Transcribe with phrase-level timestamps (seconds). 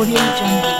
[0.00, 0.79] 我给真争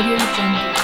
[0.00, 0.79] Audio Jungle.